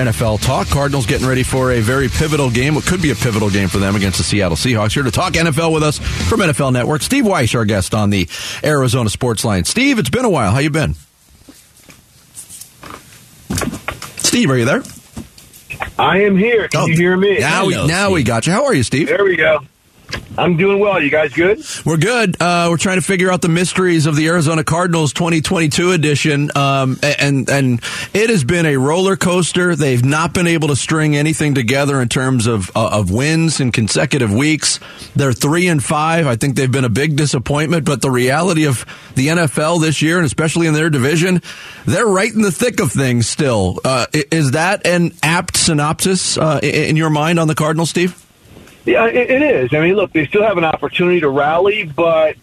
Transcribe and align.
NFL 0.00 0.44
talk. 0.44 0.68
Cardinals 0.68 1.06
getting 1.06 1.26
ready 1.26 1.42
for 1.42 1.72
a 1.72 1.80
very 1.80 2.08
pivotal 2.08 2.50
game. 2.50 2.74
What 2.74 2.86
could 2.86 3.02
be 3.02 3.10
a 3.10 3.14
pivotal 3.14 3.50
game 3.50 3.68
for 3.68 3.78
them 3.78 3.96
against 3.96 4.18
the 4.18 4.24
Seattle 4.24 4.56
Seahawks. 4.56 4.94
Here 4.94 5.02
to 5.02 5.10
talk 5.10 5.34
NFL 5.34 5.72
with 5.74 5.82
us 5.82 5.98
from 5.98 6.40
NFL 6.40 6.72
Network, 6.72 7.02
Steve 7.02 7.24
Wyche, 7.24 7.54
our 7.54 7.64
guest 7.64 7.94
on 7.94 8.10
the 8.10 8.28
Arizona 8.64 9.10
Sports 9.10 9.44
Line. 9.44 9.64
Steve, 9.64 9.98
it's 9.98 10.10
been 10.10 10.24
a 10.24 10.30
while. 10.30 10.52
How 10.52 10.58
you 10.58 10.70
been? 10.70 10.94
Steve, 14.18 14.50
are 14.50 14.56
you 14.56 14.64
there? 14.64 14.82
I 15.98 16.22
am 16.22 16.36
here. 16.36 16.68
Can 16.68 16.80
oh, 16.80 16.86
you 16.86 16.96
hear 16.96 17.16
me? 17.16 17.38
Now, 17.38 17.66
we, 17.66 17.86
now 17.86 18.10
we 18.10 18.22
got 18.22 18.46
you. 18.46 18.52
How 18.52 18.66
are 18.66 18.74
you, 18.74 18.82
Steve? 18.82 19.08
There 19.08 19.24
we 19.24 19.36
go. 19.36 19.60
I'm 20.38 20.56
doing 20.56 20.78
well. 20.78 21.02
You 21.02 21.10
guys 21.10 21.32
good? 21.32 21.60
We're 21.84 21.96
good. 21.96 22.40
Uh, 22.40 22.68
we're 22.70 22.76
trying 22.76 22.98
to 22.98 23.02
figure 23.04 23.32
out 23.32 23.42
the 23.42 23.48
mysteries 23.48 24.06
of 24.06 24.14
the 24.14 24.28
Arizona 24.28 24.62
Cardinals 24.62 25.12
2022 25.12 25.90
edition, 25.90 26.50
um, 26.54 26.98
and 27.02 27.50
and 27.50 27.80
it 28.14 28.30
has 28.30 28.44
been 28.44 28.64
a 28.64 28.76
roller 28.76 29.16
coaster. 29.16 29.74
They've 29.74 30.04
not 30.04 30.32
been 30.32 30.46
able 30.46 30.68
to 30.68 30.76
string 30.76 31.16
anything 31.16 31.54
together 31.54 32.00
in 32.00 32.08
terms 32.08 32.46
of 32.46 32.70
uh, 32.76 32.90
of 32.92 33.10
wins 33.10 33.60
in 33.60 33.72
consecutive 33.72 34.32
weeks. 34.32 34.78
They're 35.16 35.32
three 35.32 35.66
and 35.66 35.82
five. 35.82 36.26
I 36.26 36.36
think 36.36 36.54
they've 36.56 36.70
been 36.70 36.84
a 36.84 36.88
big 36.90 37.16
disappointment. 37.16 37.84
But 37.84 38.00
the 38.00 38.10
reality 38.10 38.66
of 38.66 38.86
the 39.16 39.28
NFL 39.28 39.80
this 39.80 40.00
year, 40.00 40.18
and 40.18 40.26
especially 40.26 40.68
in 40.68 40.74
their 40.74 40.90
division, 40.90 41.42
they're 41.86 42.06
right 42.06 42.32
in 42.32 42.42
the 42.42 42.52
thick 42.52 42.80
of 42.80 42.92
things 42.92 43.28
still. 43.28 43.80
Uh, 43.84 44.06
is 44.12 44.52
that 44.52 44.86
an 44.86 45.12
apt 45.22 45.56
synopsis 45.56 46.38
uh, 46.38 46.60
in 46.62 46.96
your 46.96 47.10
mind 47.10 47.40
on 47.40 47.48
the 47.48 47.54
Cardinals, 47.54 47.90
Steve? 47.90 48.19
Yeah, 48.90 49.06
it, 49.06 49.30
it 49.30 49.42
is. 49.42 49.74
I 49.74 49.80
mean, 49.80 49.94
look, 49.94 50.12
they 50.12 50.26
still 50.26 50.42
have 50.42 50.58
an 50.58 50.64
opportunity 50.64 51.20
to 51.20 51.28
rally, 51.28 51.84
but 51.84 52.36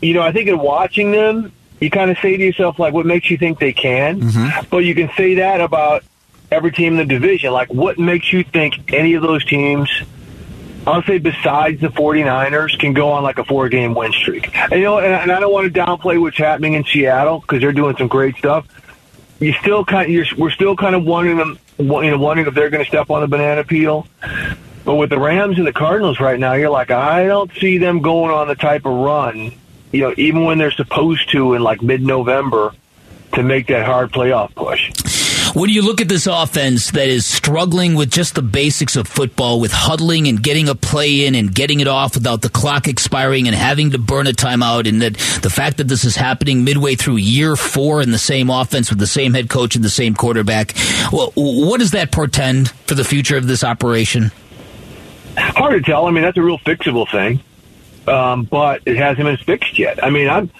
you 0.00 0.14
know, 0.14 0.22
I 0.22 0.32
think 0.32 0.48
in 0.48 0.58
watching 0.58 1.12
them, 1.12 1.52
you 1.80 1.90
kind 1.90 2.10
of 2.10 2.18
say 2.18 2.36
to 2.36 2.42
yourself, 2.42 2.78
like, 2.78 2.92
what 2.92 3.06
makes 3.06 3.30
you 3.30 3.38
think 3.38 3.58
they 3.58 3.72
can? 3.72 4.20
Mm-hmm. 4.20 4.68
But 4.70 4.78
you 4.78 4.94
can 4.94 5.10
say 5.16 5.34
that 5.36 5.60
about 5.60 6.04
every 6.50 6.72
team 6.72 6.98
in 6.98 7.08
the 7.08 7.14
division. 7.14 7.52
Like, 7.52 7.72
what 7.72 7.98
makes 7.98 8.32
you 8.32 8.44
think 8.44 8.92
any 8.92 9.14
of 9.14 9.22
those 9.22 9.44
teams, 9.44 9.90
I'll 10.86 11.02
say 11.02 11.18
besides 11.18 11.80
the 11.80 11.88
49ers, 11.88 12.78
can 12.78 12.92
go 12.92 13.10
on 13.10 13.22
like 13.22 13.38
a 13.38 13.44
four 13.44 13.68
game 13.68 13.94
win 13.94 14.12
streak? 14.12 14.56
And, 14.56 14.72
you 14.72 14.82
know, 14.82 14.98
and, 14.98 15.12
and 15.12 15.32
I 15.32 15.40
don't 15.40 15.52
want 15.52 15.72
to 15.72 15.80
downplay 15.80 16.20
what's 16.20 16.38
happening 16.38 16.74
in 16.74 16.84
Seattle 16.84 17.40
because 17.40 17.60
they're 17.60 17.72
doing 17.72 17.96
some 17.96 18.08
great 18.08 18.36
stuff. 18.36 18.66
You 19.40 19.52
still 19.54 19.84
kind 19.84 20.06
of, 20.06 20.10
you're, 20.10 20.26
we're 20.36 20.50
still 20.50 20.76
kind 20.76 20.94
of 20.94 21.04
wondering 21.04 21.38
them, 21.38 21.58
you 21.78 21.84
know, 21.84 22.18
wondering 22.18 22.46
if 22.46 22.54
they're 22.54 22.70
going 22.70 22.84
to 22.84 22.88
step 22.88 23.10
on 23.10 23.22
the 23.22 23.28
banana 23.28 23.64
peel. 23.64 24.06
But 24.84 24.96
with 24.96 25.10
the 25.10 25.18
Rams 25.18 25.58
and 25.58 25.66
the 25.66 25.72
Cardinals 25.72 26.18
right 26.18 26.38
now, 26.38 26.54
you're 26.54 26.70
like, 26.70 26.90
I 26.90 27.26
don't 27.26 27.52
see 27.54 27.78
them 27.78 28.00
going 28.00 28.32
on 28.32 28.48
the 28.48 28.56
type 28.56 28.84
of 28.84 28.92
run, 28.92 29.52
you 29.92 30.00
know, 30.00 30.14
even 30.16 30.44
when 30.44 30.58
they're 30.58 30.72
supposed 30.72 31.30
to 31.32 31.54
in 31.54 31.62
like 31.62 31.82
mid 31.82 32.02
November 32.02 32.72
to 33.34 33.42
make 33.42 33.68
that 33.68 33.86
hard 33.86 34.12
playoff 34.12 34.54
push. 34.54 34.90
When 35.54 35.68
you 35.68 35.82
look 35.82 36.00
at 36.00 36.08
this 36.08 36.26
offense 36.26 36.92
that 36.92 37.08
is 37.08 37.26
struggling 37.26 37.94
with 37.94 38.10
just 38.10 38.34
the 38.34 38.42
basics 38.42 38.96
of 38.96 39.06
football, 39.06 39.60
with 39.60 39.70
huddling 39.70 40.26
and 40.26 40.42
getting 40.42 40.66
a 40.66 40.74
play 40.74 41.26
in 41.26 41.34
and 41.34 41.54
getting 41.54 41.80
it 41.80 41.86
off 41.86 42.14
without 42.14 42.40
the 42.40 42.48
clock 42.48 42.88
expiring 42.88 43.46
and 43.46 43.54
having 43.54 43.90
to 43.90 43.98
burn 43.98 44.26
a 44.26 44.30
timeout, 44.30 44.88
and 44.88 45.02
that 45.02 45.12
the 45.42 45.50
fact 45.50 45.76
that 45.76 45.88
this 45.88 46.06
is 46.06 46.16
happening 46.16 46.64
midway 46.64 46.94
through 46.94 47.16
year 47.16 47.54
four 47.54 48.00
in 48.00 48.12
the 48.12 48.18
same 48.18 48.48
offense 48.48 48.88
with 48.88 48.98
the 48.98 49.06
same 49.06 49.34
head 49.34 49.50
coach 49.50 49.76
and 49.76 49.84
the 49.84 49.90
same 49.90 50.14
quarterback, 50.14 50.74
well, 51.12 51.32
what 51.36 51.80
does 51.80 51.90
that 51.90 52.10
portend 52.10 52.70
for 52.70 52.94
the 52.94 53.04
future 53.04 53.36
of 53.36 53.46
this 53.46 53.62
operation? 53.62 54.32
Hard 55.36 55.84
to 55.84 55.90
tell. 55.90 56.06
I 56.06 56.10
mean, 56.10 56.22
that's 56.22 56.36
a 56.36 56.42
real 56.42 56.58
fixable 56.58 57.10
thing, 57.10 57.42
um, 58.06 58.44
but 58.44 58.82
it 58.86 58.96
hasn't 58.96 59.24
been 59.24 59.36
fixed 59.36 59.78
yet. 59.78 60.02
I 60.02 60.10
mean, 60.10 60.28
I'm 60.28 60.50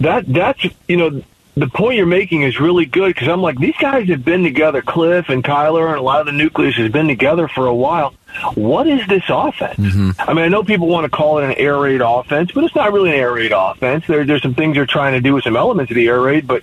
that 0.00 0.24
that's 0.26 0.64
you 0.88 0.96
know 0.96 1.22
the 1.54 1.66
point 1.68 1.96
you're 1.96 2.06
making 2.06 2.42
is 2.42 2.58
really 2.58 2.86
good 2.86 3.08
because 3.08 3.28
I'm 3.28 3.42
like 3.42 3.58
these 3.58 3.76
guys 3.76 4.08
have 4.08 4.24
been 4.24 4.42
together. 4.42 4.80
Kliff 4.80 5.28
and 5.28 5.44
Kyler 5.44 5.88
and 5.88 5.98
a 5.98 6.02
lot 6.02 6.20
of 6.20 6.26
the 6.26 6.32
nucleus 6.32 6.76
has 6.76 6.90
been 6.90 7.08
together 7.08 7.46
for 7.48 7.66
a 7.66 7.74
while. 7.74 8.14
What 8.54 8.86
is 8.86 9.06
this 9.06 9.24
offense? 9.28 9.78
Mm-hmm. 9.78 10.10
I 10.18 10.32
mean, 10.32 10.44
I 10.44 10.48
know 10.48 10.62
people 10.62 10.88
want 10.88 11.04
to 11.04 11.10
call 11.10 11.38
it 11.38 11.44
an 11.44 11.52
air 11.52 11.78
raid 11.78 12.00
offense, 12.00 12.52
but 12.52 12.64
it's 12.64 12.74
not 12.74 12.92
really 12.92 13.10
an 13.10 13.16
air 13.16 13.32
raid 13.32 13.52
offense. 13.52 14.06
There, 14.06 14.24
there's 14.24 14.42
some 14.42 14.54
things 14.54 14.76
they're 14.76 14.86
trying 14.86 15.12
to 15.12 15.20
do 15.20 15.34
with 15.34 15.44
some 15.44 15.56
elements 15.56 15.90
of 15.90 15.96
the 15.96 16.08
air 16.08 16.20
raid, 16.20 16.46
but 16.46 16.62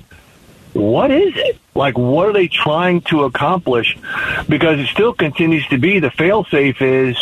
what 0.73 1.11
is 1.11 1.33
it? 1.35 1.59
Like, 1.75 1.97
what 1.97 2.27
are 2.27 2.33
they 2.33 2.47
trying 2.47 3.01
to 3.01 3.23
accomplish? 3.23 3.97
Because 4.47 4.79
it 4.79 4.87
still 4.87 5.13
continues 5.13 5.67
to 5.67 5.77
be 5.77 5.99
the 5.99 6.09
failsafe 6.09 6.81
is 6.81 7.17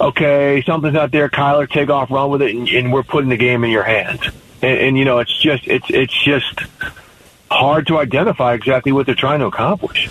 okay, 0.00 0.62
something's 0.66 0.94
not 0.94 1.10
there. 1.10 1.28
Kyler, 1.28 1.68
take 1.68 1.90
off, 1.90 2.10
run 2.10 2.30
with 2.30 2.42
it, 2.42 2.54
and, 2.54 2.68
and 2.68 2.92
we're 2.92 3.02
putting 3.02 3.30
the 3.30 3.36
game 3.36 3.64
in 3.64 3.70
your 3.70 3.84
hands. 3.84 4.22
And, 4.62 4.78
and 4.78 4.98
you 4.98 5.04
know, 5.04 5.18
it's 5.18 5.36
just 5.36 5.66
it's 5.66 5.86
it's 5.88 6.24
just 6.24 6.62
hard 7.50 7.86
to 7.86 7.98
identify 7.98 8.54
exactly 8.54 8.92
what 8.92 9.06
they're 9.06 9.14
trying 9.14 9.40
to 9.40 9.46
accomplish. 9.46 10.08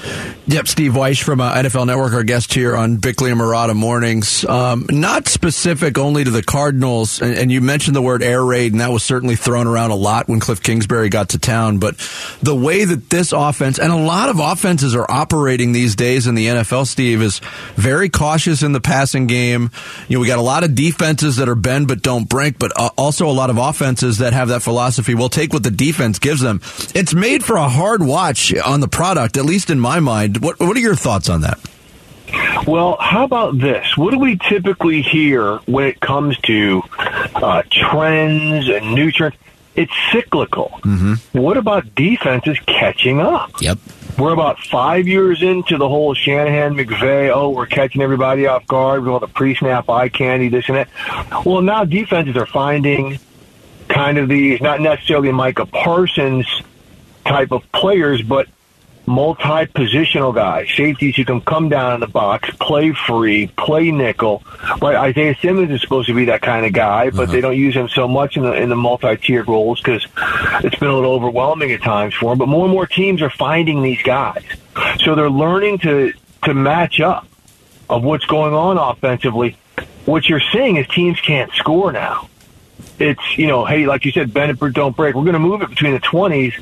Yep, 0.47 0.67
Steve 0.67 0.93
Wyche 0.93 1.21
from 1.21 1.41
uh, 1.41 1.53
NFL 1.53 1.87
Network, 1.87 2.13
our 2.13 2.23
guest 2.23 2.53
here 2.53 2.75
on 2.75 2.97
Bickley 2.97 3.31
and 3.31 3.39
Marotta 3.39 3.75
mornings. 3.75 4.45
Um, 4.45 4.85
not 4.89 5.27
specific 5.27 5.97
only 5.97 6.23
to 6.23 6.31
the 6.31 6.41
Cardinals, 6.41 7.21
and, 7.21 7.35
and, 7.35 7.51
you 7.51 7.61
mentioned 7.61 7.95
the 7.95 8.01
word 8.01 8.23
air 8.23 8.43
raid, 8.43 8.71
and 8.71 8.81
that 8.81 8.91
was 8.91 9.03
certainly 9.03 9.35
thrown 9.35 9.67
around 9.67 9.91
a 9.91 9.95
lot 9.95 10.27
when 10.27 10.39
Kliff 10.39 10.63
Kingsbury 10.63 11.09
got 11.09 11.29
to 11.29 11.39
town. 11.39 11.77
But 11.77 11.97
the 12.41 12.55
way 12.55 12.85
that 12.85 13.09
this 13.09 13.31
offense 13.31 13.79
and 13.79 13.91
a 13.91 13.97
lot 13.97 14.29
of 14.29 14.39
offenses 14.39 14.95
are 14.95 15.09
operating 15.09 15.71
these 15.71 15.95
days 15.95 16.27
in 16.27 16.35
the 16.35 16.47
NFL, 16.47 16.87
Steve, 16.87 17.21
is 17.21 17.39
very 17.75 18.09
cautious 18.09 18.63
in 18.63 18.71
the 18.71 18.81
passing 18.81 19.27
game. 19.27 19.71
You 20.07 20.17
know, 20.17 20.21
we 20.21 20.27
got 20.27 20.39
a 20.39 20.41
lot 20.41 20.63
of 20.63 20.75
defenses 20.75 21.37
that 21.37 21.49
are 21.49 21.55
bend 21.55 21.87
but 21.87 22.01
don't 22.01 22.27
break, 22.27 22.57
but 22.57 22.71
uh, 22.75 22.89
also 22.97 23.27
a 23.27 23.31
lot 23.31 23.49
of 23.49 23.57
offenses 23.57 24.19
that 24.19 24.33
have 24.33 24.49
that 24.49 24.61
philosophy. 24.61 25.13
We'll 25.13 25.29
take 25.29 25.53
what 25.53 25.63
the 25.63 25.71
defense 25.71 26.19
gives 26.19 26.41
them. 26.41 26.61
It's 26.95 27.13
made 27.31 27.43
for 27.43 27.57
a 27.57 27.67
hard 27.67 28.01
watch 28.01 28.55
on 28.55 28.79
the 28.79 28.87
product, 28.87 29.37
at 29.37 29.45
least 29.45 29.69
in 29.69 29.79
my 29.79 29.99
mind. 29.99 30.41
What 30.41 30.59
What 30.59 30.77
are 30.77 30.79
your 30.79 30.95
thoughts 30.95 31.29
on 31.29 31.41
that? 31.41 31.59
Well, 32.65 32.97
how 32.99 33.23
about 33.23 33.57
this? 33.57 33.95
What 33.97 34.11
do 34.11 34.19
we 34.19 34.37
typically 34.37 35.01
hear 35.01 35.57
when 35.65 35.85
it 35.85 35.99
comes 35.99 36.37
to 36.39 36.83
uh, 37.35 37.63
trends 37.71 38.67
and 38.69 38.93
new 38.93 39.11
trends? 39.11 39.35
It's 39.75 39.93
cyclical. 40.11 40.79
Mm-hmm. 40.83 41.39
What 41.39 41.55
about 41.55 41.93
defenses 41.95 42.57
catching 42.65 43.19
up? 43.19 43.51
Yep. 43.61 43.77
We're 44.17 44.33
about 44.33 44.57
five 44.59 45.07
years 45.07 45.43
into 45.43 45.77
the 45.77 45.87
whole 45.87 46.15
Shanahan 46.15 46.75
McVay. 46.75 47.31
Oh, 47.31 47.51
we're 47.51 47.67
catching 47.67 48.01
everybody 48.01 48.47
off 48.47 48.65
guard 48.65 49.01
with 49.01 49.09
all 49.09 49.19
the 49.19 49.27
pre-snap 49.27 49.87
eye 49.89 50.09
candy, 50.09 50.49
this 50.49 50.67
and 50.67 50.77
that. 50.77 51.45
Well, 51.45 51.61
now 51.61 51.85
defenses 51.85 52.35
are 52.35 52.47
finding 52.47 53.19
kind 53.87 54.17
of 54.17 54.27
these, 54.27 54.59
not 54.59 54.81
necessarily 54.81 55.31
Micah 55.31 55.67
Parsons 55.67 56.47
type 57.27 57.51
of 57.51 57.69
players, 57.71 58.21
but 58.21 58.47
multi-positional 59.07 60.35
guys, 60.35 60.67
safeties 60.75 61.15
who 61.15 61.23
can 61.23 61.39
come 61.41 61.69
down 61.69 61.93
in 61.93 61.99
the 62.01 62.07
box, 62.07 62.49
play 62.59 62.91
free, 62.91 63.47
play 63.47 63.89
nickel. 63.89 64.43
Right? 64.81 64.95
Isaiah 64.95 65.35
Simmons 65.41 65.71
is 65.71 65.81
supposed 65.81 66.07
to 66.07 66.13
be 66.13 66.25
that 66.25 66.41
kind 66.41 66.65
of 66.65 66.73
guy, 66.73 67.09
but 67.09 67.23
uh-huh. 67.23 67.31
they 67.31 67.41
don't 67.41 67.57
use 67.57 67.73
him 67.73 67.87
so 67.87 68.07
much 68.07 68.35
in 68.35 68.43
the 68.43 68.53
in 68.53 68.69
the 68.69 68.75
multi-tiered 68.75 69.47
roles 69.47 69.79
because 69.79 70.05
it's 70.63 70.75
been 70.75 70.89
a 70.89 70.93
little 70.93 71.13
overwhelming 71.13 71.71
at 71.71 71.81
times 71.81 72.13
for 72.13 72.33
him. 72.33 72.37
But 72.37 72.49
more 72.49 72.65
and 72.65 72.73
more 72.73 72.85
teams 72.85 73.21
are 73.21 73.29
finding 73.29 73.81
these 73.81 74.01
guys, 74.03 74.43
so 74.99 75.15
they're 75.15 75.29
learning 75.29 75.79
to 75.79 76.13
to 76.43 76.53
match 76.53 76.99
up 76.99 77.27
of 77.89 78.03
what's 78.03 78.25
going 78.25 78.53
on 78.53 78.77
offensively. 78.77 79.57
What 80.05 80.27
you're 80.27 80.41
seeing 80.51 80.75
is 80.75 80.87
teams 80.87 81.19
can't 81.21 81.51
score 81.53 81.91
now. 81.91 82.29
It's 82.99 83.37
you 83.37 83.47
know, 83.47 83.63
hey, 83.63 83.85
like 83.85 84.03
you 84.03 84.11
said, 84.11 84.33
bend 84.33 84.51
it, 84.51 84.73
don't 84.73 84.95
break. 84.95 85.15
We're 85.15 85.23
going 85.23 85.33
to 85.33 85.39
move 85.39 85.61
it 85.61 85.69
between 85.69 85.93
the 85.93 85.99
20s 85.99 86.61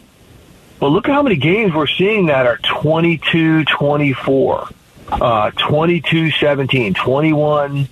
well, 0.79 0.91
look 0.91 1.07
at 1.07 1.13
how 1.13 1.21
many 1.21 1.35
games 1.35 1.73
we're 1.73 1.87
seeing 1.87 2.27
that 2.27 2.45
are 2.45 2.57
22 2.57 3.65
24, 3.65 4.69
uh, 5.09 5.51
22 5.51 6.31
17, 6.31 6.93
21 6.93 7.89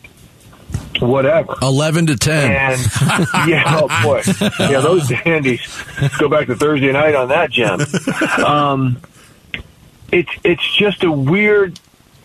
whatever. 1.00 1.56
11 1.62 2.08
to 2.08 2.18
10. 2.18 2.52
And, 2.52 2.82
yeah, 3.48 3.64
oh 3.82 4.04
boy. 4.04 4.22
Yeah, 4.60 4.80
those 4.80 5.08
dandies. 5.08 5.62
Go 6.20 6.30
back 6.30 6.48
to 6.48 6.56
Thursday 6.56 6.92
night 6.92 7.16
on 7.16 7.30
that 7.30 7.52
gem. 7.52 7.82
Um, 8.46 9.02
it's, 10.12 10.32
it's 10.44 10.76
just 10.76 11.04
a 11.04 11.12
weird, 11.12 11.80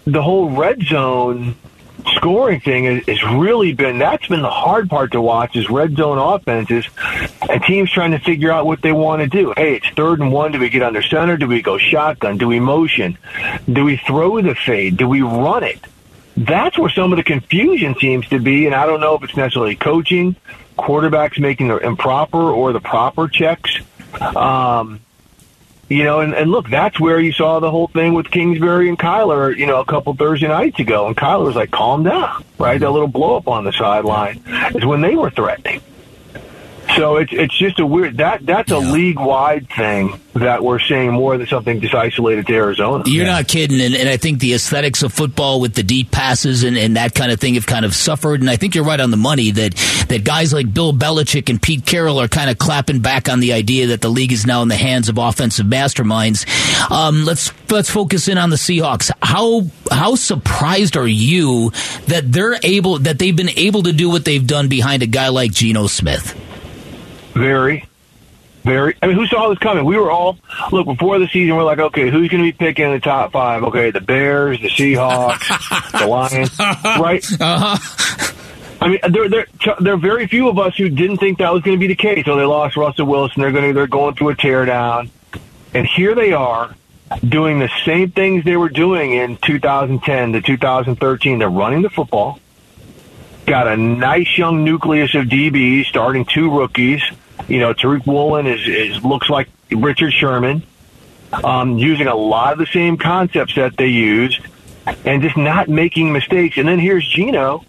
the 0.05 0.23
whole 0.23 0.51
red 0.51 0.83
zone 0.83 1.57
scoring 2.17 2.61
thing 2.61 3.03
has 3.07 3.23
really 3.25 3.73
been 3.73 3.99
that's 3.99 4.27
been 4.27 4.43
the 4.43 4.51
hard 4.51 4.89
part 4.89 5.13
to 5.13 5.21
watch 5.21 5.57
is 5.57 5.69
red 5.71 5.97
zone 5.97 6.19
offenses 6.19 6.87
and 7.49 7.63
teams 7.63 7.91
trying 7.91 8.13
to 8.13 8.19
figure 8.19 8.51
out 8.51 8.67
what 8.67 8.83
they 8.83 8.93
want 8.93 9.23
to 9.23 9.29
do. 9.29 9.53
Hey, 9.57 9.77
it's 9.77 9.89
third 9.91 10.21
and 10.21 10.33
one. 10.33 10.53
Do 10.53 10.59
we 10.59 10.69
get 10.69 10.83
under 10.83 11.03
center? 11.03 11.37
Do 11.37 11.47
we 11.47 11.63
go 11.63 11.79
shotgun? 11.79 12.39
Do 12.39 12.49
we 12.49 12.61
motion? 12.61 13.19
Do 13.71 13.85
we 13.85 13.97
throw 13.97 14.41
the 14.41 14.55
fade? 14.55 14.97
Do 14.97 15.09
we 15.09 15.23
run 15.23 15.65
it? 15.65 15.81
That's 16.37 16.79
where 16.79 16.91
some 16.91 17.13
of 17.13 17.17
the 17.17 17.25
confusion 17.25 17.97
seems 17.99 18.29
to 18.29 18.39
be, 18.39 18.67
and 18.67 18.75
I 18.75 18.87
don't 18.87 19.01
know 19.01 19.17
if 19.17 19.25
it's 19.25 19.37
necessarily 19.37 19.75
coaching, 19.75 20.37
quarterbacks 20.79 21.41
making 21.41 21.69
the 21.69 21.79
improper 21.79 22.39
or 22.39 22.73
the 22.73 22.81
proper 22.81 23.27
checks. 23.27 23.77
Um, 24.21 25.01
you 25.89 26.05
know, 26.05 26.21
and, 26.21 26.35
and 26.35 26.51
look, 26.51 26.69
that's 26.69 27.01
where 27.01 27.19
you 27.19 27.33
saw 27.33 27.61
the 27.61 27.71
whole 27.71 27.89
thing 27.89 28.15
with 28.15 28.31
Kingsbury 28.31 28.89
and 28.89 28.99
Kyler, 28.99 29.57
you 29.57 29.67
know, 29.67 29.81
a 29.81 29.85
couple 29.85 30.15
Thursday 30.15 30.49
nights 30.49 30.79
ago. 30.79 31.07
And 31.07 31.17
Kyler 31.17 31.45
was 31.45 31.57
like, 31.57 31.71
calm 31.71 32.03
down, 32.03 32.45
right? 32.59 32.79
That 32.79 32.87
mm-hmm. 32.87 32.93
little 32.93 33.09
blow 33.09 33.37
up 33.37 33.49
on 33.49 33.65
the 33.65 33.73
sideline 33.73 34.43
is 34.75 34.85
when 34.85 35.01
they 35.01 35.17
were 35.17 35.31
threatening. 35.31 35.81
So 36.99 37.17
it's 37.17 37.33
it's 37.33 37.57
just 37.57 37.79
a 37.79 37.87
weird 37.87 38.17
that 38.19 38.45
that's 38.45 38.73
a 38.73 38.75
Yeah. 38.81 38.91
league 38.93 39.21
wide 39.21 39.69
thing 39.71 40.19
that 40.35 40.63
we're 40.65 40.79
seeing 40.81 41.13
more 41.13 41.37
than 41.39 41.47
something 41.47 41.81
just 41.81 41.95
isolated 41.95 42.47
to 42.49 42.55
Arizona. 42.55 43.05
You're 43.07 43.27
not 43.27 43.47
kidding, 43.49 43.81
and, 43.81 43.95
and 43.95 44.09
I 44.09 44.17
think 44.17 44.41
the 44.41 44.55
aesthetics 44.55 45.03
of 45.03 45.13
football 45.13 45.61
with 45.61 45.75
the 45.75 45.83
deep 45.83 46.11
passes 46.11 46.65
and, 46.65 46.77
and 46.77 46.97
that 46.97 47.15
kind 47.15 47.31
of 47.33 47.41
thing 47.41 47.55
have 47.55 47.67
kind 47.67 47.85
of 47.85 47.95
suffered. 47.95 48.41
And 48.41 48.51
I 48.51 48.57
think 48.57 48.75
you're 48.75 48.85
right 48.85 48.99
on 49.01 49.11
the 49.13 49.17
money 49.17 49.51
that 49.53 49.75
that 50.09 50.25
guys 50.25 50.53
like 50.53 50.73
Bill 50.75 50.93
Belichick 50.93 51.49
and 51.49 51.61
Pete 51.63 51.87
Carroll 51.87 52.21
are 52.21 52.29
kind 52.29 52.51
of 52.51 52.59
clapping 52.59 52.99
back 53.01 53.29
on 53.29 53.39
the 53.41 53.53
idea 53.53 53.87
that 53.89 54.01
the 54.01 54.09
league 54.09 54.33
is 54.33 54.45
now 54.47 54.63
in 54.63 54.69
the 54.69 54.77
hands 54.77 55.09
of 55.09 55.19
offensive 55.19 55.67
masterminds. 55.67 56.47
Um, 56.91 57.25
let's 57.25 57.53
let's 57.71 57.91
focus 57.91 58.27
in 58.29 58.39
on 58.39 58.51
the 58.51 58.57
Seahawks. 58.57 59.11
How 59.23 59.63
how 59.91 60.17
surprised 60.17 60.97
are 60.97 61.07
you 61.07 61.71
that 62.09 62.31
they're 62.33 62.59
able 62.65 62.99
that 63.01 63.19
they've 63.21 63.37
been 63.37 63.51
able 63.51 63.85
to 63.85 63.93
do 63.93 64.11
what 64.11 64.25
they've 64.25 64.47
done 64.47 64.69
behind 64.69 65.03
a 65.05 65.07
guy 65.07 65.29
like 65.29 65.53
Geno 65.53 65.87
Smith? 65.87 66.35
Very, 67.39 67.85
very. 68.65 68.97
I 69.01 69.07
mean, 69.07 69.17
who 69.17 69.27
saw 69.27 69.49
this 69.49 69.59
coming? 69.59 69.85
We 69.85 69.97
were 69.97 70.11
all 70.11 70.39
look 70.73 70.87
before 70.87 71.19
the 71.19 71.29
season. 71.29 71.57
We're 71.57 71.65
like, 71.65 71.79
okay, 71.79 72.11
who's 72.11 72.29
going 72.29 72.43
to 72.43 72.51
be 72.51 72.53
picking 72.53 72.87
in 72.87 72.93
the 72.93 73.01
top 73.01 73.33
five? 73.33 73.63
Okay, 73.65 73.91
the 73.91 74.01
Bears, 74.01 74.61
the 74.61 74.69
Seahawks, 74.69 75.99
the 75.99 76.07
Lions, 76.07 76.59
right? 76.99 77.25
Uh-huh. 77.41 78.35
I 78.81 78.89
mean, 78.89 79.01
there, 79.09 79.29
there, 79.29 79.47
there 79.81 79.95
are 79.95 79.99
very 79.99 80.27
few 80.29 80.49
of 80.49 80.59
us 80.59 80.77
who 80.77 80.89
didn't 80.89 81.19
think 81.19 81.39
that 81.39 81.53
was 81.53 81.63
going 81.63 81.77
to 81.77 81.81
be 81.81 81.89
the 81.89 81.97
case. 81.97 82.25
So 82.25 82.37
they 82.37 82.45
lost 82.45 82.77
Russell 82.77 83.07
Wilson. 83.07 83.43
They're 83.43 83.53
going 83.53 83.69
to, 83.69 83.73
they're 83.73 83.87
going 83.87 84.15
through 84.15 84.31
a 84.31 84.37
teardown, 84.37 85.11
and 85.75 85.87
here 85.87 86.15
they 86.15 86.33
are 86.33 86.75
doing 87.27 87.59
the 87.59 87.71
same 87.85 88.11
things 88.11 88.45
they 88.45 88.57
were 88.57 88.69
doing 88.69 89.13
in 89.13 89.37
2010 89.39 90.33
to 90.33 90.43
2013. 90.43 91.39
They're 91.39 91.49
running 91.49 91.83
the 91.83 91.91
football. 91.91 92.39
Got 93.47 93.67
a 93.67 93.77
nice 93.77 94.37
young 94.37 94.63
nucleus 94.63 95.15
of 95.15 95.25
DBs, 95.27 95.87
starting 95.87 96.27
two 96.27 96.57
rookies. 96.57 97.03
You 97.47 97.61
know, 97.61 97.73
Tariq 97.75 98.07
Woolen 98.07 98.47
is, 98.47 98.67
is 98.67 99.05
looks 99.05 99.31
like 99.31 99.49
Richard 99.71 100.13
Sherman, 100.13 100.63
um, 101.45 101.79
using 101.79 102.07
a 102.07 102.15
lot 102.15 102.53
of 102.53 102.59
the 102.59 102.67
same 102.67 102.97
concepts 102.97 103.55
that 103.55 103.77
they 103.77 103.89
used, 103.89 104.41
and 105.05 105.23
just 105.23 105.37
not 105.37 105.69
making 105.69 106.13
mistakes. 106.13 106.57
And 106.57 106.67
then 106.69 106.79
here's 106.79 107.07
Geno 107.07 107.65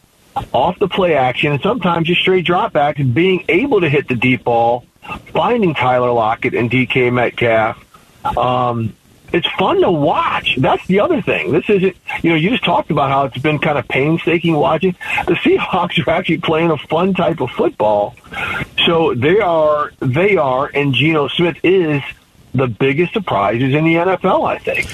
off 0.53 0.79
the 0.79 0.87
play 0.87 1.15
action, 1.15 1.51
and 1.51 1.61
sometimes 1.61 2.07
just 2.07 2.21
straight 2.21 2.45
dropbacks, 2.45 2.99
and 2.99 3.13
being 3.13 3.45
able 3.49 3.81
to 3.81 3.89
hit 3.89 4.07
the 4.07 4.15
deep 4.15 4.43
ball, 4.43 4.85
finding 5.33 5.73
Tyler 5.73 6.11
Lockett 6.11 6.53
and 6.53 6.69
DK 6.69 7.11
Metcalf. 7.11 7.85
Um, 8.37 8.95
it's 9.31 9.47
fun 9.57 9.81
to 9.81 9.91
watch. 9.91 10.55
That's 10.57 10.85
the 10.87 11.01
other 11.01 11.21
thing. 11.21 11.51
This 11.51 11.69
isn't, 11.69 11.95
you 12.23 12.31
know, 12.31 12.35
you 12.35 12.49
just 12.49 12.63
talked 12.63 12.89
about 12.89 13.09
how 13.09 13.25
it's 13.25 13.37
been 13.37 13.59
kind 13.59 13.77
of 13.77 13.87
painstaking 13.87 14.55
watching. 14.55 14.95
The 15.27 15.35
Seahawks 15.35 16.03
are 16.07 16.11
actually 16.11 16.39
playing 16.39 16.71
a 16.71 16.77
fun 16.77 17.13
type 17.13 17.39
of 17.39 17.51
football. 17.51 18.15
So 18.89 19.13
they 19.13 19.39
are, 19.39 19.91
they 19.99 20.35
are, 20.35 20.71
and 20.73 20.95
Geno 20.95 21.27
Smith 21.27 21.57
is 21.61 22.01
the 22.55 22.65
biggest 22.65 23.13
surprises 23.13 23.75
in 23.75 23.83
the 23.83 23.93
NFL, 23.93 24.47
I 24.47 24.57
think. 24.57 24.87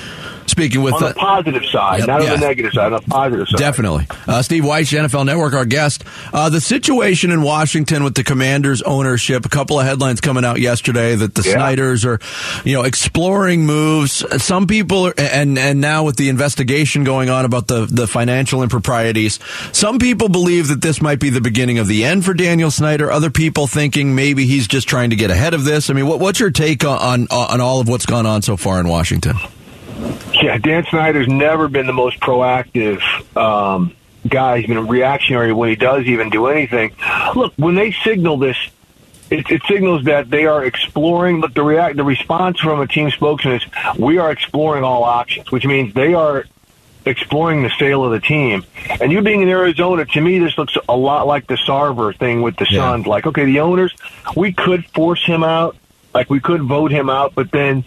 Speaking 0.47 0.83
with 0.83 0.93
On 0.93 0.99
the 1.01 1.07
uh, 1.07 1.13
positive 1.13 1.65
side, 1.65 1.99
Yep, 1.99 2.07
not 2.07 2.23
yeah. 2.23 2.33
on 2.33 2.39
the 2.39 2.45
negative 2.47 2.71
side, 2.71 2.93
on 2.93 3.01
the 3.03 3.07
positive 3.09 3.47
side. 3.47 3.57
Definitely. 3.57 4.07
Uh, 4.27 4.41
Steve 4.43 4.63
Wyche, 4.63 4.97
NFL 4.97 5.25
Network, 5.25 5.53
our 5.53 5.65
guest. 5.65 6.03
Uh, 6.31 6.49
the 6.49 6.61
situation 6.61 7.31
in 7.31 7.41
Washington 7.41 8.03
with 8.03 8.13
the 8.15 8.23
Commanders' 8.23 8.81
ownership, 8.83 9.45
a 9.45 9.49
couple 9.49 9.79
of 9.79 9.85
headlines 9.87 10.21
coming 10.21 10.45
out 10.45 10.59
yesterday 10.59 11.15
that 11.15 11.33
the 11.33 11.41
Yeah. 11.41 11.53
Snyders 11.53 12.05
are, 12.05 12.19
you 12.63 12.73
know, 12.75 12.83
exploring 12.83 13.65
moves. 13.65 14.23
Some 14.43 14.67
people, 14.67 15.07
are, 15.07 15.13
and, 15.17 15.57
and 15.57 15.81
now 15.81 16.03
with 16.03 16.15
the 16.15 16.29
investigation 16.29 17.03
going 17.03 17.29
on 17.29 17.43
about 17.45 17.67
the, 17.67 17.85
the 17.87 18.05
financial 18.07 18.61
improprieties, 18.61 19.39
some 19.71 19.97
people 19.99 20.29
believe 20.29 20.67
that 20.67 20.81
this 20.81 21.01
might 21.01 21.19
be 21.19 21.29
the 21.31 21.41
beginning 21.41 21.79
of 21.79 21.87
the 21.87 22.05
end 22.05 22.23
for 22.23 22.33
Daniel 22.35 22.69
Snyder. 22.69 23.11
Other 23.11 23.31
people 23.31 23.65
thinking 23.67 24.13
maybe 24.15 24.45
he's 24.45 24.67
just 24.67 24.87
trying 24.87 25.09
to 25.09 25.15
get 25.15 25.31
ahead 25.31 25.53
of 25.55 25.63
this. 25.65 25.89
I 25.89 25.93
mean, 25.93 26.05
what, 26.07 26.19
what's 26.19 26.39
your 26.39 26.51
take 26.51 26.85
on, 26.85 26.99
on, 26.99 27.27
on 27.31 27.61
all 27.61 27.79
of 27.81 27.87
what's 27.87 28.05
gone 28.05 28.25
on 28.27 28.43
so 28.43 28.55
far 28.57 28.79
in 28.79 28.87
Washington? 28.87 29.35
Yeah, 30.33 30.57
Dan 30.57 30.85
Snyder's 30.85 31.27
never 31.27 31.67
been 31.67 31.87
the 31.87 31.93
most 31.93 32.19
proactive 32.19 33.01
um, 33.37 33.95
guy. 34.27 34.57
He's 34.59 34.67
been 34.67 34.77
a 34.77 34.83
reactionary 34.83 35.53
when 35.53 35.69
he 35.69 35.75
does 35.75 36.05
even 36.05 36.29
do 36.29 36.47
anything. 36.47 36.93
Look, 37.35 37.53
when 37.55 37.75
they 37.75 37.91
signal 38.03 38.37
this, 38.37 38.57
it, 39.29 39.49
it 39.49 39.61
signals 39.67 40.05
that 40.05 40.29
they 40.29 40.45
are 40.45 40.65
exploring. 40.65 41.41
But 41.41 41.55
the 41.55 41.63
react, 41.63 41.95
the 41.95 42.03
response 42.03 42.59
from 42.59 42.81
a 42.81 42.87
team 42.87 43.09
spokesman 43.09 43.55
is, 43.55 43.65
"We 43.97 44.17
are 44.17 44.31
exploring 44.31 44.83
all 44.83 45.03
options," 45.03 45.51
which 45.51 45.65
means 45.65 45.93
they 45.93 46.13
are 46.13 46.45
exploring 47.05 47.63
the 47.63 47.71
sale 47.79 48.03
of 48.03 48.11
the 48.11 48.19
team. 48.19 48.65
And 48.99 49.11
you 49.11 49.21
being 49.21 49.41
in 49.41 49.49
Arizona, 49.49 50.05
to 50.05 50.21
me, 50.21 50.39
this 50.39 50.57
looks 50.57 50.75
a 50.89 50.95
lot 50.97 51.27
like 51.27 51.47
the 51.47 51.55
Sarver 51.55 52.17
thing 52.17 52.41
with 52.41 52.57
the 52.57 52.65
Yeah. 52.69 52.81
Suns. 52.81 53.07
Like, 53.07 53.27
okay, 53.27 53.45
the 53.45 53.59
owners, 53.59 53.93
we 54.35 54.51
could 54.51 54.85
force 54.87 55.23
him 55.23 55.43
out, 55.43 55.75
like 56.13 56.29
we 56.29 56.39
could 56.39 56.63
vote 56.63 56.91
him 56.91 57.09
out, 57.09 57.33
but 57.35 57.51
then 57.51 57.83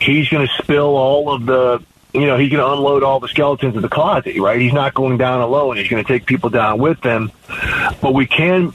he's 0.00 0.28
going 0.28 0.46
to 0.46 0.62
spill 0.62 0.96
all 0.96 1.32
of 1.32 1.46
the, 1.46 1.82
you 2.12 2.26
know, 2.26 2.36
he's 2.36 2.50
going 2.50 2.64
to 2.64 2.72
unload 2.72 3.02
all 3.02 3.20
the 3.20 3.28
skeletons 3.28 3.76
of 3.76 3.82
the 3.82 3.88
closet, 3.88 4.36
right? 4.38 4.60
He's 4.60 4.72
not 4.72 4.94
going 4.94 5.18
down 5.18 5.40
alone. 5.40 5.76
He's 5.76 5.88
going 5.88 6.04
to 6.04 6.08
take 6.08 6.26
people 6.26 6.50
down 6.50 6.78
with 6.78 7.02
him. 7.02 7.32
But 8.00 8.14
we 8.14 8.26
can 8.26 8.72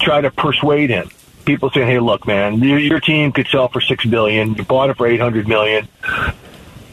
try 0.00 0.20
to 0.20 0.30
persuade 0.30 0.90
him. 0.90 1.10
People 1.44 1.70
saying, 1.70 1.88
"Hey, 1.88 1.98
look, 1.98 2.24
man, 2.24 2.60
your, 2.60 2.78
your 2.78 3.00
team 3.00 3.32
could 3.32 3.48
sell 3.48 3.66
for 3.66 3.80
six 3.80 4.04
billion. 4.04 4.54
You 4.54 4.62
bought 4.62 4.90
it 4.90 4.96
for 4.96 5.08
eight 5.08 5.20
hundred 5.20 5.48
million. 5.48 5.88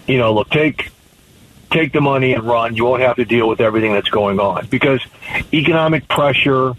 You 0.07 0.17
know, 0.17 0.33
look, 0.33 0.49
take 0.49 0.91
take 1.69 1.93
the 1.93 2.01
money 2.01 2.33
and 2.33 2.43
run. 2.43 2.75
You 2.75 2.85
won't 2.85 3.01
have 3.01 3.17
to 3.17 3.25
deal 3.25 3.47
with 3.47 3.61
everything 3.61 3.93
that's 3.93 4.09
going 4.09 4.39
on 4.39 4.65
because 4.67 5.01
economic 5.53 6.07
pressure, 6.07 6.73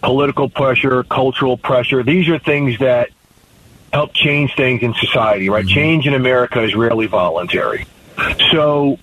political 0.00 0.48
pressure, 0.48 1.02
cultural 1.02 1.56
pressure. 1.56 2.04
These 2.04 2.28
are 2.28 2.38
things 2.38 2.78
that 2.78 3.10
help 3.92 4.12
change 4.14 4.54
things 4.56 4.82
in 4.82 4.94
society, 4.94 5.48
right? 5.48 5.64
Mm-hmm. 5.64 5.74
Change 5.74 6.06
in 6.06 6.14
America 6.14 6.62
is 6.62 6.74
rarely 6.74 7.06
voluntary. 7.06 7.86
So, 8.50 8.98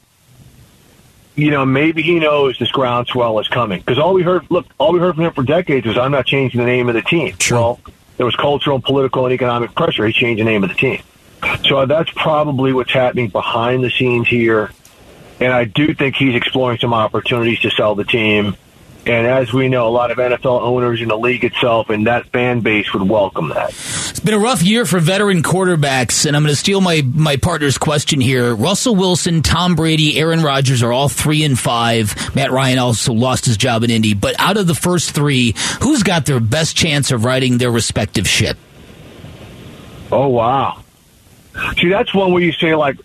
you 1.35 1.51
know, 1.51 1.65
maybe 1.65 2.01
he 2.01 2.19
knows 2.19 2.57
this 2.57 2.71
groundswell 2.71 3.39
is 3.39 3.47
coming 3.47 3.79
because 3.79 3.99
all 3.99 4.13
we 4.13 4.23
heard, 4.23 4.45
look, 4.49 4.65
all 4.77 4.91
we 4.91 4.99
heard 4.99 5.15
from 5.15 5.25
him 5.25 5.33
for 5.33 5.43
decades 5.43 5.85
was, 5.85 5.97
"I'm 5.97 6.11
not 6.11 6.25
changing 6.25 6.59
the 6.59 6.65
name 6.65 6.89
of 6.89 6.95
the 6.95 7.01
team." 7.01 7.35
Sure. 7.39 7.57
Well, 7.57 7.79
there 8.17 8.25
was 8.25 8.35
cultural, 8.35 8.81
political, 8.81 9.25
and 9.25 9.33
economic 9.33 9.73
pressure. 9.75 10.05
He 10.05 10.13
changed 10.13 10.41
the 10.41 10.45
name 10.45 10.63
of 10.63 10.69
the 10.69 10.75
team. 10.75 11.01
So 11.65 11.85
that's 11.85 12.09
probably 12.11 12.73
what's 12.73 12.91
happening 12.91 13.29
behind 13.29 13.83
the 13.83 13.89
scenes 13.89 14.27
here. 14.27 14.71
And 15.39 15.53
I 15.53 15.63
do 15.63 15.93
think 15.93 16.15
he's 16.17 16.35
exploring 16.35 16.79
some 16.79 16.93
opportunities 16.93 17.61
to 17.61 17.69
sell 17.71 17.95
the 17.95 18.03
team. 18.03 18.57
And 19.09 19.25
as 19.25 19.51
we 19.51 19.69
know, 19.69 19.87
a 19.87 19.89
lot 19.89 20.11
of 20.11 20.19
NFL 20.19 20.61
owners 20.61 21.01
in 21.01 21.07
the 21.07 21.17
league 21.17 21.43
itself 21.43 21.89
and 21.89 22.05
that 22.05 22.27
fan 22.27 22.59
base 22.59 22.93
would 22.93 23.01
welcome 23.01 23.49
that. 23.49 23.69
It's 23.71 24.19
been 24.19 24.35
a 24.35 24.39
rough 24.39 24.61
year 24.61 24.85
for 24.85 24.99
veteran 24.99 25.41
quarterbacks, 25.41 26.27
and 26.27 26.35
I'm 26.35 26.43
going 26.43 26.53
to 26.53 26.55
steal 26.55 26.79
my, 26.79 27.01
my 27.01 27.35
partner's 27.37 27.79
question 27.79 28.21
here. 28.21 28.53
Russell 28.53 28.95
Wilson, 28.95 29.41
Tom 29.41 29.73
Brady, 29.73 30.19
Aaron 30.19 30.43
Rodgers 30.43 30.83
are 30.83 30.93
all 30.93 31.09
three 31.09 31.43
and 31.43 31.57
five. 31.57 32.35
Matt 32.35 32.51
Ryan 32.51 32.77
also 32.77 33.11
lost 33.11 33.45
his 33.45 33.57
job 33.57 33.83
in 33.83 33.89
Indy. 33.89 34.13
But 34.13 34.35
out 34.37 34.57
of 34.57 34.67
the 34.67 34.75
first 34.75 35.09
three, 35.15 35.55
who's 35.81 36.03
got 36.03 36.27
their 36.27 36.39
best 36.39 36.77
chance 36.77 37.09
of 37.09 37.25
riding 37.25 37.57
their 37.57 37.71
respective 37.71 38.27
ship? 38.27 38.59
Oh 40.11 40.27
wow! 40.27 40.83
See, 41.77 41.89
that's 41.89 42.13
one 42.13 42.31
where 42.31 42.43
you 42.43 42.51
say 42.51 42.75
like, 42.75 42.97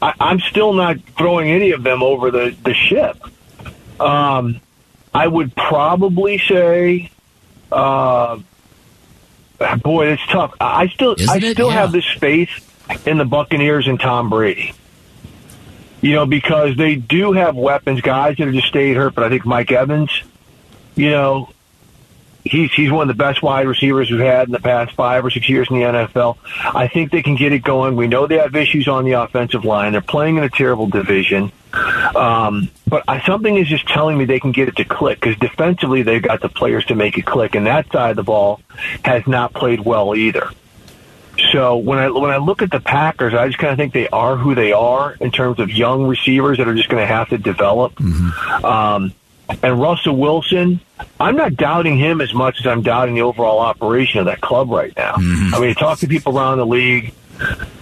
I, 0.00 0.14
I'm 0.20 0.38
still 0.38 0.72
not 0.72 1.00
throwing 1.18 1.50
any 1.50 1.72
of 1.72 1.82
them 1.82 2.00
over 2.00 2.30
the 2.30 2.54
the 2.62 2.74
ship. 2.74 3.16
Um, 3.98 4.60
I 5.12 5.26
would 5.26 5.54
probably 5.56 6.38
say, 6.38 7.10
uh, 7.72 8.38
boy, 9.82 10.06
it's 10.08 10.26
tough. 10.28 10.54
I 10.60 10.82
I 10.82 10.86
still, 10.88 11.16
I 11.18 11.22
Isn't 11.22 11.44
it? 11.44 11.52
still 11.54 11.68
Yeah. 11.68 11.74
have 11.74 11.92
this 11.92 12.06
faith 12.18 12.50
in 13.06 13.18
the 13.18 13.24
Buccaneers 13.24 13.86
and 13.88 13.98
Tom 13.98 14.28
Brady. 14.30 14.72
You 16.00 16.12
know, 16.14 16.26
because 16.26 16.76
they 16.76 16.94
do 16.96 17.32
have 17.32 17.56
weapons, 17.56 18.00
guys 18.00 18.36
that 18.38 18.44
have 18.46 18.54
just 18.54 18.68
stayed 18.68 18.96
hurt. 18.96 19.14
But 19.14 19.24
I 19.24 19.28
think 19.28 19.44
Mike 19.44 19.70
Evans, 19.70 20.10
you 20.94 21.10
know, 21.10 21.50
he's 22.50 22.72
he's 22.72 22.90
one 22.90 23.08
of 23.08 23.16
the 23.16 23.22
best 23.22 23.42
wide 23.42 23.66
receivers 23.66 24.10
we've 24.10 24.20
had 24.20 24.48
in 24.48 24.52
the 24.52 24.60
past 24.60 24.92
five 24.94 25.24
or 25.24 25.30
six 25.30 25.48
years 25.48 25.68
in 25.70 25.76
the 25.76 25.82
NFL. 25.82 26.38
I 26.74 26.88
think 26.88 27.10
they 27.10 27.22
can 27.22 27.36
get 27.36 27.52
it 27.52 27.60
going. 27.60 27.96
We 27.96 28.08
know 28.08 28.26
they 28.26 28.38
have 28.38 28.54
issues 28.54 28.88
on 28.88 29.04
the 29.04 29.12
offensive 29.12 29.64
line. 29.64 29.92
They're 29.92 30.00
playing 30.00 30.36
in 30.36 30.44
a 30.44 30.50
terrible 30.50 30.88
division, 30.88 31.52
um, 32.14 32.70
but 32.86 33.04
I, 33.08 33.24
something 33.24 33.56
is 33.56 33.68
just 33.68 33.86
telling 33.88 34.18
me 34.18 34.24
they 34.24 34.40
can 34.40 34.52
get 34.52 34.68
it 34.68 34.76
to 34.76 34.84
click 34.84 35.20
because 35.20 35.36
defensively 35.38 36.02
they've 36.02 36.22
got 36.22 36.40
the 36.40 36.48
players 36.48 36.84
to 36.86 36.94
make 36.94 37.18
it 37.18 37.26
click, 37.26 37.54
and 37.54 37.66
that 37.66 37.90
side 37.92 38.10
of 38.10 38.16
the 38.16 38.22
ball 38.22 38.60
has 39.04 39.26
not 39.26 39.52
played 39.52 39.80
well 39.80 40.14
either. 40.14 40.50
So 41.52 41.76
when 41.76 41.98
I 41.98 42.10
when 42.10 42.30
I 42.30 42.36
look 42.36 42.62
at 42.62 42.70
the 42.70 42.80
Packers, 42.80 43.34
I 43.34 43.46
just 43.46 43.58
kind 43.58 43.72
of 43.72 43.78
think 43.78 43.94
they 43.94 44.08
are 44.08 44.36
who 44.36 44.54
they 44.54 44.72
are 44.72 45.14
in 45.20 45.30
terms 45.30 45.58
of 45.58 45.70
young 45.70 46.06
receivers 46.06 46.58
that 46.58 46.68
are 46.68 46.74
just 46.74 46.88
going 46.88 47.00
to 47.00 47.06
have 47.06 47.30
to 47.30 47.38
develop. 47.38 47.98
Um, 48.64 49.14
and 49.62 49.80
Russell 49.80 50.16
Wilson, 50.16 50.80
I'm 51.18 51.36
not 51.36 51.56
doubting 51.56 51.96
him 51.98 52.20
as 52.20 52.32
much 52.34 52.60
as 52.60 52.66
I'm 52.66 52.82
doubting 52.82 53.14
the 53.14 53.22
overall 53.22 53.58
operation 53.60 54.20
of 54.20 54.26
that 54.26 54.40
club 54.40 54.70
right 54.70 54.94
now. 54.96 55.14
Mm-hmm. 55.14 55.54
I 55.54 55.60
mean, 55.60 55.74
talk 55.74 55.98
to 56.00 56.08
people 56.08 56.36
around 56.38 56.58
the 56.58 56.66
league. 56.66 57.12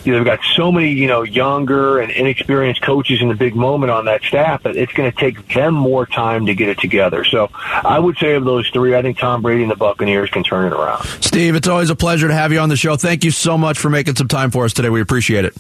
you 0.05 0.13
know, 0.13 0.19
they've 0.19 0.25
got 0.25 0.39
so 0.55 0.71
many, 0.71 0.93
you 0.93 1.09
know, 1.09 1.23
younger 1.23 1.99
and 1.99 2.13
inexperienced 2.13 2.81
coaches 2.83 3.21
in 3.21 3.29
the 3.29 3.35
big 3.35 3.57
moment 3.57 3.91
on 3.91 4.05
that 4.05 4.23
staff 4.23 4.63
that 4.63 4.77
it's 4.77 4.93
going 4.93 5.11
to 5.11 5.17
take 5.17 5.53
them 5.53 5.75
more 5.75 6.07
time 6.07 6.47
to 6.47 6.55
get 6.55 6.69
it 6.69 6.79
together. 6.79 7.25
So 7.25 7.51
I 7.53 7.99
would 7.99 8.17
say 8.19 8.35
of 8.35 8.45
those 8.45 8.69
three, 8.69 8.95
I 8.95 9.03
think 9.03 9.19
Tom 9.19 9.43
Brady 9.43 9.63
and 9.63 9.71
the 9.71 9.77
Buccaneers 9.77 10.31
can 10.31 10.45
turn 10.45 10.73
it 10.73 10.77
around. 10.77 11.05
Steve, 11.21 11.57
it's 11.57 11.69
always 11.69 11.91
a 11.91 11.97
pleasure 11.97 12.29
to 12.29 12.35
have 12.35 12.53
you 12.53 12.61
on 12.61 12.69
the 12.69 12.77
show. 12.77 12.97
Thank 12.97 13.25
you 13.25 13.33
so 13.33 13.59
much 13.59 13.79
for 13.79 13.91
making 13.91 14.15
some 14.15 14.29
time 14.29 14.51
for 14.51 14.65
us 14.65 14.73
today. 14.73 14.91
We 14.91 15.01
appreciate 15.01 15.45
it. 15.45 15.57